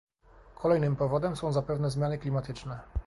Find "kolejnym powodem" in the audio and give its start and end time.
0.55-1.35